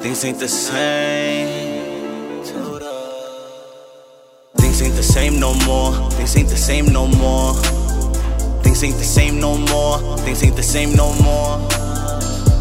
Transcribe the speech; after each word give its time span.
Things 0.00 0.24
ain't 0.24 0.38
the 0.38 0.48
same. 0.48 1.84
Things 4.56 4.80
ain't 4.80 4.94
the 4.96 5.02
same 5.02 5.38
no 5.38 5.52
more. 5.66 6.10
Things 6.12 6.34
ain't 6.34 6.48
the 6.48 6.56
same 6.56 6.86
no 6.86 7.06
more. 7.06 7.52
Things 8.62 8.82
ain't 8.82 8.96
the 8.96 9.04
same 9.04 9.38
no 9.38 9.58
more. 9.58 10.16
Things 10.20 10.42
ain't 10.42 10.56
the 10.56 10.62
same 10.62 10.94
no 10.94 11.12
more. 11.22 11.58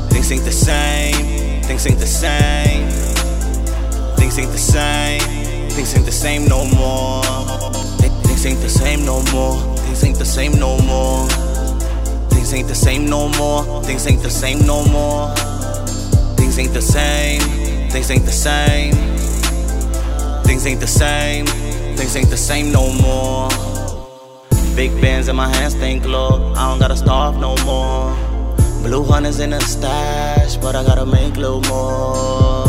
Things 0.10 0.30
ain't 0.34 0.44
the 0.44 0.52
same. 0.52 1.64
Things 1.64 1.88
ain't 1.88 2.00
the 2.00 2.06
same. 2.06 2.90
Things 4.18 4.38
ain't 4.40 4.52
the 4.52 4.58
same. 4.58 5.70
Things 5.70 5.96
ain't 5.96 6.06
the 6.06 6.12
same 6.12 6.48
no 6.50 6.66
more. 6.66 7.24
Things 8.26 8.46
ain't 8.46 8.60
the 8.60 8.70
same 8.70 9.06
no 9.06 9.24
more. 9.32 9.56
Things 9.78 10.04
ain't 10.04 10.20
the 10.20 10.26
same 10.26 10.60
no 10.60 10.78
more. 10.82 11.09
Things 12.50 12.62
ain't 12.62 12.68
the 12.68 12.74
same 12.74 13.06
no 13.06 13.30
more. 13.38 13.84
Things 13.84 14.08
ain't 14.08 14.24
the 14.24 14.30
same 14.32 14.66
no 14.66 14.84
more. 14.86 15.30
Things 16.36 16.58
ain't 16.58 16.74
the 16.74 16.82
same. 16.82 17.42
Things 17.92 18.10
ain't 18.10 18.26
the 18.26 18.32
same. 18.32 18.94
Things 20.46 20.66
ain't 20.66 20.80
the 20.80 20.88
same. 20.88 21.46
Things 21.96 22.16
ain't 22.16 22.32
the 22.32 22.38
same 22.38 22.72
no 22.72 22.92
more. 23.04 23.50
Big 24.76 25.00
bands 25.00 25.28
in 25.28 25.36
my 25.36 25.48
hands, 25.48 25.76
thank 25.76 26.04
Lord. 26.08 26.58
I 26.58 26.68
don't 26.70 26.80
gotta 26.80 26.98
starve 26.98 27.38
no 27.38 27.56
more. 27.66 28.16
Blue 28.82 29.04
hunters 29.04 29.40
in 29.40 29.52
the 29.52 29.60
stash, 29.60 30.58
but 30.58 30.76
I 30.76 30.84
gotta 30.84 31.06
make 31.06 31.36
little 31.36 31.62
more. 31.70 32.66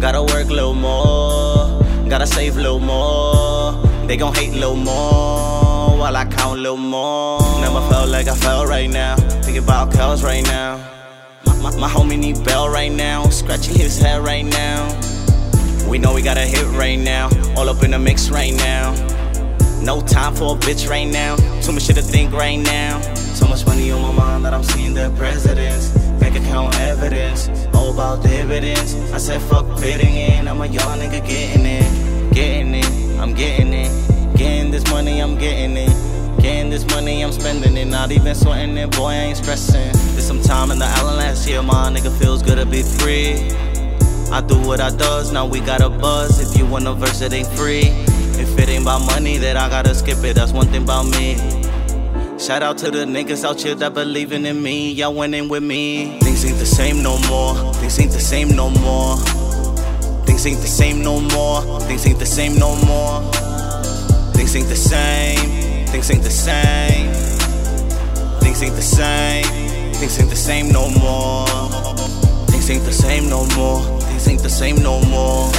Gotta 0.00 0.22
work 0.22 0.50
a 0.50 0.54
little 0.54 0.74
more. 0.74 1.82
Gotta 2.08 2.28
save 2.28 2.56
a 2.56 2.60
little 2.60 2.78
more. 2.78 3.72
They 4.06 4.16
gon' 4.16 4.32
hate 4.36 4.52
a 4.52 4.60
little 4.60 4.76
more 4.76 5.69
while 6.00 6.16
I 6.16 6.24
count 6.24 6.58
a 6.58 6.62
little 6.62 6.78
more. 6.78 7.40
Never 7.60 7.86
felt 7.90 8.08
like 8.08 8.26
I 8.26 8.34
felt 8.34 8.66
right 8.68 8.88
now. 8.88 9.16
Thinking 9.16 9.62
about 9.62 9.92
cows 9.92 10.24
right 10.24 10.42
now. 10.44 10.78
My, 11.44 11.54
my, 11.60 11.76
my 11.76 11.88
homie 11.88 12.18
need 12.18 12.42
bell 12.42 12.70
right 12.70 12.90
now. 12.90 13.24
Scratching 13.24 13.74
his 13.74 13.98
head 13.98 14.24
right 14.24 14.46
now. 14.46 14.80
We 15.86 15.98
know 15.98 16.14
we 16.14 16.22
got 16.22 16.38
a 16.38 16.46
hit 16.46 16.64
right 16.68 16.98
now. 16.98 17.28
All 17.54 17.68
up 17.68 17.82
in 17.84 17.90
the 17.90 17.98
mix 17.98 18.30
right 18.30 18.54
now. 18.54 18.94
No 19.82 20.00
time 20.00 20.34
for 20.34 20.56
a 20.56 20.58
bitch 20.58 20.88
right 20.88 21.04
now. 21.06 21.36
Too 21.60 21.72
much 21.72 21.82
shit 21.82 21.96
to 21.96 22.02
think 22.02 22.32
right 22.32 22.56
now. 22.56 22.98
So 23.14 23.46
much 23.46 23.66
money 23.66 23.90
on 23.90 24.00
my 24.00 24.12
mind 24.12 24.46
that 24.46 24.54
I'm 24.54 24.64
seeing 24.64 24.94
the 24.94 25.12
presidents. 25.18 25.90
Bank 26.18 26.34
account 26.34 26.80
evidence. 26.80 27.50
All 27.74 27.92
about 27.92 28.22
dividends. 28.22 28.94
I 29.12 29.18
said 29.18 29.42
fuck 29.42 29.78
fitting 29.78 30.14
in. 30.14 30.48
I'm 30.48 30.62
a 30.62 30.66
young 30.66 30.98
nigga 30.98 31.20
getting 31.26 31.66
it. 31.66 32.32
Getting 32.32 32.74
it. 32.74 33.20
I'm 33.20 33.34
getting 33.34 33.74
it. 33.74 34.19
Getting 34.40 34.70
this 34.70 34.90
money, 34.90 35.20
I'm 35.20 35.36
getting 35.36 35.76
it. 35.76 36.40
Getting 36.40 36.70
this 36.70 36.86
money, 36.86 37.22
I'm 37.22 37.30
spending 37.30 37.76
it. 37.76 37.84
Not 37.84 38.10
even 38.10 38.34
sweating 38.34 38.74
it, 38.78 38.90
boy, 38.92 39.08
I 39.08 39.14
ain't 39.14 39.36
stressing. 39.36 39.92
Did 39.92 40.22
some 40.22 40.40
time 40.40 40.70
in 40.70 40.78
the 40.78 40.86
island 40.86 41.18
last 41.18 41.46
year, 41.46 41.60
my 41.60 41.92
nigga 41.92 42.10
feels 42.18 42.42
good 42.42 42.56
to 42.56 42.64
be 42.64 42.82
free. 42.82 43.34
I 44.32 44.40
do 44.40 44.58
what 44.66 44.80
I 44.80 44.96
does, 44.96 45.30
now 45.30 45.44
we 45.44 45.60
got 45.60 45.82
a 45.82 45.90
buzz. 45.90 46.40
If 46.40 46.58
you 46.58 46.64
want 46.64 46.86
a 46.86 46.94
verse, 46.94 47.20
it 47.20 47.34
ain't 47.34 47.48
free. 47.48 47.82
If 48.40 48.58
it 48.58 48.70
ain't 48.70 48.84
about 48.84 49.04
money, 49.04 49.36
then 49.36 49.58
I 49.58 49.68
gotta 49.68 49.94
skip 49.94 50.24
it. 50.24 50.36
That's 50.36 50.52
one 50.52 50.68
thing 50.68 50.84
about 50.84 51.04
me. 51.04 51.36
Shout 52.38 52.62
out 52.62 52.78
to 52.78 52.90
the 52.90 53.04
niggas 53.04 53.44
out 53.44 53.60
here 53.60 53.74
that 53.74 53.92
believing 53.92 54.46
in 54.46 54.62
me. 54.62 54.90
Y'all 54.92 55.14
winning 55.14 55.50
with 55.50 55.62
me. 55.62 56.18
Things 56.20 56.46
ain't 56.46 56.56
the 56.56 56.64
same 56.64 57.02
no 57.02 57.18
more. 57.28 57.74
Things 57.74 58.00
ain't 58.00 58.12
the 58.12 58.20
same 58.20 58.56
no 58.56 58.70
more. 58.70 59.18
Things 60.24 60.46
ain't 60.46 60.62
the 60.62 60.66
same 60.66 61.02
no 61.02 61.20
more. 61.20 61.80
Things 61.82 62.06
ain't 62.06 62.18
the 62.18 62.24
same 62.24 62.58
no 62.58 62.74
more. 62.86 63.39
Things 64.50 64.64
ain't 64.64 64.68
the 64.68 64.74
same. 64.74 65.86
Things 65.86 66.10
ain't 66.10 66.24
the 66.24 66.28
same. 66.28 67.12
Things 68.40 68.60
ain't 68.64 68.74
the 68.74 68.82
same. 68.82 69.44
Things 69.94 70.18
ain't 70.18 70.28
the 70.28 70.34
same 70.34 70.72
no 70.72 70.90
more. 70.90 71.46
Things 72.48 72.68
ain't 72.68 72.82
the 72.82 72.90
same 72.90 73.28
no 73.30 73.46
more. 73.54 73.80
Things 74.00 74.26
ain't 74.26 74.42
the 74.42 74.50
same 74.50 74.82
no 74.82 75.00
more. 75.02 75.52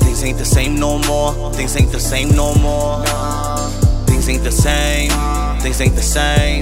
Things 0.00 0.22
ain't 0.24 0.36
the 0.36 0.44
same 0.44 0.78
no 0.78 0.98
more. 1.08 1.54
Things 1.54 1.74
ain't 1.80 1.90
the 1.90 1.98
same 1.98 2.28
no 2.36 2.54
more. 2.56 3.02
Things 4.04 4.28
ain't 4.28 4.44
the 4.44 4.52
same. 4.52 5.10
Things 5.62 5.80
ain't 5.80 5.96
the 5.96 6.02
same. 6.02 6.60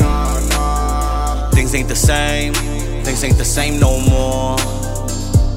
Things 1.51 1.75
ain't 1.75 1.89
the 1.89 1.97
same. 1.97 2.55
Things 3.03 3.25
ain't 3.25 3.39
the 3.39 3.45
same 3.45 3.81
no 3.81 3.99
more. 4.09 4.57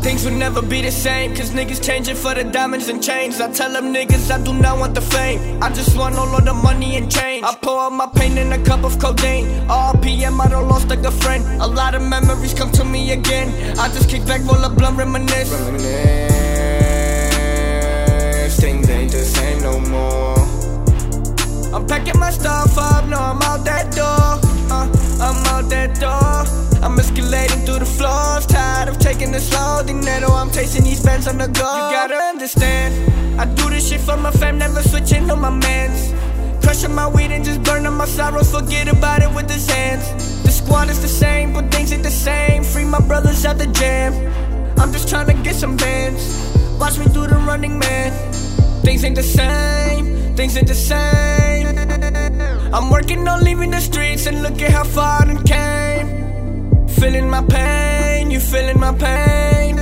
Things 0.07 0.23
would 0.23 0.35
never 0.35 0.61
be 0.61 0.81
the 0.81 0.89
same, 0.89 1.35
cause 1.35 1.51
niggas 1.51 1.85
changing 1.85 2.15
for 2.15 2.33
the 2.33 2.45
diamonds 2.45 2.87
and 2.87 3.03
chains. 3.03 3.41
I 3.41 3.51
tell 3.51 3.73
them 3.73 3.93
niggas 3.93 4.31
I 4.31 4.41
do 4.41 4.53
not 4.53 4.79
want 4.79 4.95
the 4.95 5.01
fame. 5.01 5.61
I 5.61 5.69
just 5.69 5.97
want 5.97 6.15
all 6.15 6.33
of 6.33 6.45
the 6.45 6.53
money 6.53 6.95
and 6.95 7.11
change. 7.11 7.43
I 7.43 7.53
pour 7.55 7.77
out 7.77 7.91
my 7.91 8.07
pain 8.15 8.37
in 8.37 8.53
a 8.53 8.63
cup 8.63 8.85
of 8.85 8.97
codeine. 8.99 9.47
RPM, 9.67 10.39
I 10.39 10.47
don't 10.47 10.69
lost 10.69 10.87
like 10.87 11.03
a 11.03 11.11
friend. 11.11 11.43
A 11.61 11.67
lot 11.67 11.93
of 11.93 12.01
memories 12.03 12.53
come 12.53 12.71
to 12.71 12.85
me 12.85 13.11
again. 13.11 13.49
I 13.77 13.89
just 13.89 14.09
kick 14.09 14.25
back, 14.25 14.39
roll 14.45 14.63
a 14.63 14.69
blunt, 14.69 14.97
reminisce. 14.97 15.51
Reminisce. 15.51 16.31
Things 18.61 18.89
ain't 18.89 19.11
the 19.11 19.25
same 19.25 19.61
no 19.61 19.77
more. 19.91 20.37
I'm 21.75 21.85
packing 21.85 22.17
my 22.17 22.31
stuff 22.31 22.77
up, 22.77 23.05
no, 23.09 23.17
I'm 23.17 23.41
out 23.41 23.65
that 23.65 23.86
tired 29.39 29.81
of 29.81 29.87
taking 29.87 30.03
it 30.03 30.03
slow. 30.03 30.27
Dinero, 30.27 30.33
I'm 30.33 30.51
chasing 30.51 30.83
these 30.83 31.03
bands 31.03 31.27
on 31.27 31.37
the 31.37 31.47
go. 31.47 31.75
You 31.75 31.93
gotta 31.93 32.15
understand, 32.15 33.39
I 33.39 33.45
do 33.45 33.69
this 33.69 33.89
shit 33.89 34.01
for 34.01 34.17
my 34.17 34.31
fam, 34.31 34.57
never 34.57 34.81
switching 34.81 35.29
on 35.29 35.39
my 35.41 35.49
mans. 35.49 36.13
Crushing 36.63 36.93
my 36.93 37.07
weed 37.07 37.31
and 37.31 37.45
just 37.45 37.63
burning 37.63 37.93
my 37.93 38.05
sorrows, 38.05 38.51
forget 38.51 38.87
about 38.87 39.21
it 39.21 39.31
with 39.33 39.49
his 39.49 39.69
hands. 39.69 40.43
The 40.43 40.51
squad 40.51 40.89
is 40.89 41.01
the 41.01 41.07
same, 41.07 41.53
but 41.53 41.71
things 41.71 41.91
ain't 41.91 42.03
the 42.03 42.11
same. 42.11 42.63
Free 42.63 42.85
my 42.85 42.99
brothers 42.99 43.45
out 43.45 43.57
the 43.57 43.67
jam. 43.67 44.13
I'm 44.77 44.91
just 44.91 45.07
trying 45.07 45.27
to 45.27 45.33
get 45.43 45.55
some 45.55 45.77
bands. 45.77 46.21
Watch 46.79 46.97
me 46.99 47.05
do 47.05 47.25
the 47.27 47.37
running 47.47 47.79
man. 47.79 48.11
Things 48.83 49.03
ain't 49.03 49.15
the 49.15 49.23
same, 49.23 50.35
things 50.35 50.55
ain't 50.57 50.67
the 50.67 50.75
same. 50.75 51.77
I'm 52.73 52.89
working 52.89 53.27
on 53.27 53.43
leaving 53.43 53.71
the 53.71 53.79
streets 53.81 54.27
and 54.27 54.43
look 54.43 54.61
at 54.61 54.71
how 54.71 54.83
far 54.83 55.23
I 55.23 55.35
came. 55.43 56.87
Feeling 56.87 57.29
my 57.29 57.41
pain, 57.43 57.96
you 58.37 58.43
feeling 58.43 58.79
my 58.79 58.93
pain. 58.93 59.79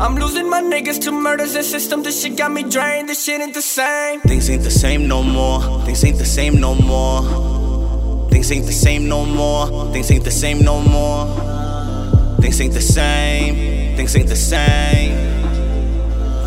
I'm 0.00 0.16
losing 0.16 0.48
my 0.48 0.62
niggas 0.62 1.00
to 1.02 1.12
murders 1.12 1.54
and 1.54 1.64
system. 1.64 2.02
This 2.02 2.22
shit 2.22 2.36
got 2.36 2.50
me 2.50 2.62
drained. 2.62 3.08
This 3.08 3.24
shit 3.24 3.40
ain't 3.40 3.54
the 3.54 3.62
same. 3.62 4.20
Things 4.20 4.48
ain't 4.50 4.62
the 4.62 4.70
same 4.70 5.06
no 5.06 5.22
more. 5.22 5.60
Things 5.84 6.02
ain't 6.04 6.18
the 6.18 6.24
same 6.24 6.54
no 6.60 6.74
more. 6.74 7.22
Things 8.30 8.50
ain't 8.50 8.66
the 8.66 8.72
same 8.72 9.08
no 9.08 9.24
more. 9.26 9.92
Things 9.92 10.10
ain't 10.10 10.24
the 10.24 10.30
same 10.30 10.60
no 10.60 10.80
more. 10.80 11.26
Things 12.40 12.60
ain't 12.60 12.74
the 12.74 12.80
same. 12.80 13.96
Things 13.96 14.16
ain't 14.16 14.28
the 14.28 14.42
same. 14.52 15.12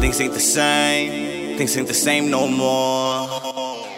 Things 0.02 0.20
ain't 0.22 0.34
the 0.34 0.46
same. 0.58 1.58
Things 1.58 1.78
ain't 1.78 1.88
the 1.88 1.94
same 1.94 2.32
no 2.32 2.48
more. 2.48 3.28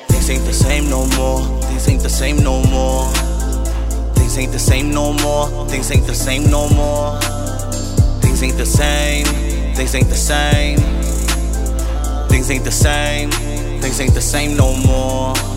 Things 0.09 0.29
ain't 0.29 0.46
the 0.46 0.53
same 0.53 0.90
no 0.90 1.01
more. 1.17 1.41
Things 1.69 1.88
ain't 1.90 2.03
the 2.03 2.09
same 2.09 2.38
no 2.50 2.62
more. 2.63 2.87
Things 4.38 4.50
ain't 4.50 4.53
the 4.53 4.59
same 4.59 4.92
no 4.92 5.14
more. 5.14 5.68
Things 5.68 5.90
ain't 5.90 6.06
the 6.06 6.14
same 6.14 6.44
no 6.52 6.70
more. 6.70 7.20
Things 8.22 8.44
ain't 8.44 8.56
the 8.56 8.68
same. 8.68 9.25
Things 9.74 9.96
ain't 9.96 10.09
the 10.09 10.16
same. 10.16 10.78
Things 12.29 12.52
ain't 12.52 12.64
the 12.64 12.72
same. 12.72 13.32
Things 13.82 14.00
ain't 14.00 14.14
the 14.14 14.22
same 14.22 14.56
no 14.56 14.76
more. 14.85 15.57